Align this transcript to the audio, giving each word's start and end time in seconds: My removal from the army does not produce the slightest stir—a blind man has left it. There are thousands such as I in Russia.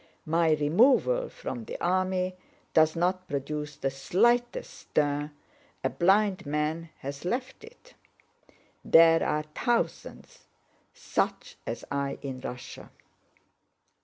My 0.25 0.53
removal 0.53 1.29
from 1.29 1.65
the 1.65 1.79
army 1.79 2.35
does 2.73 2.95
not 2.95 3.27
produce 3.27 3.75
the 3.75 3.91
slightest 3.91 4.73
stir—a 4.73 5.89
blind 5.91 6.43
man 6.43 6.89
has 7.01 7.23
left 7.23 7.63
it. 7.63 7.93
There 8.83 9.23
are 9.23 9.43
thousands 9.53 10.47
such 10.91 11.55
as 11.67 11.85
I 11.91 12.17
in 12.23 12.39
Russia. 12.39 12.89